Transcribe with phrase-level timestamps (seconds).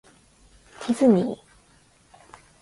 [0.87, 1.35] ディズニー